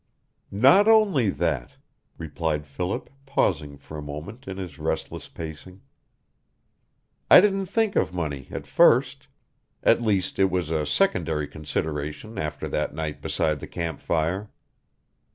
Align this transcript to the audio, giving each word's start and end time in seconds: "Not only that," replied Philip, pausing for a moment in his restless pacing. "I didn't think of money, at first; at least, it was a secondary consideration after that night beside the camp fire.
"Not 0.49 0.87
only 0.87 1.29
that," 1.29 1.73
replied 2.17 2.65
Philip, 2.65 3.07
pausing 3.27 3.77
for 3.77 3.99
a 3.99 4.01
moment 4.01 4.45
in 4.47 4.57
his 4.57 4.79
restless 4.79 5.29
pacing. 5.29 5.81
"I 7.29 7.39
didn't 7.39 7.67
think 7.67 7.95
of 7.95 8.11
money, 8.11 8.47
at 8.49 8.65
first; 8.65 9.27
at 9.83 10.01
least, 10.01 10.39
it 10.39 10.49
was 10.49 10.71
a 10.71 10.87
secondary 10.87 11.47
consideration 11.47 12.39
after 12.39 12.67
that 12.69 12.95
night 12.95 13.21
beside 13.21 13.59
the 13.59 13.67
camp 13.67 13.99
fire. 13.99 14.49